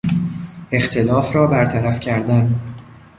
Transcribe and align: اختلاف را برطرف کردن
اختلاف 0.71 1.35
را 1.35 1.47
برطرف 1.47 1.99
کردن 1.99 2.55